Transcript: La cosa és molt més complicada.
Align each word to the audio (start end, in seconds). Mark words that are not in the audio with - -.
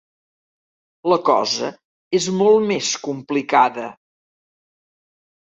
La 1.11 1.17
cosa 1.27 1.69
és 2.21 2.31
molt 2.39 2.67
més 2.73 2.91
complicada. 3.09 3.87